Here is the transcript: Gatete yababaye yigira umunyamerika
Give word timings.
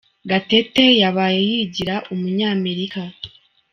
Gatete 0.29 0.85
yababaye 1.01 1.39
yigira 1.49 1.95
umunyamerika 2.13 3.01